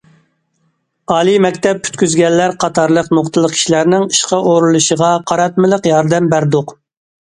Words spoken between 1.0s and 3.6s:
ئالىي مەكتەپ پۈتكۈزگەنلەر قاتارلىق نۇقتىلىق